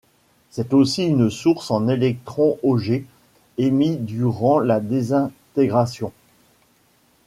C'est 0.49 0.73
aussi 0.73 1.05
une 1.05 1.29
source 1.29 1.69
en 1.69 1.87
électrons 1.87 2.57
Auger, 2.63 3.05
émis 3.59 3.97
durant 3.97 4.59
la 4.59 4.79
désintégration. 4.79 6.11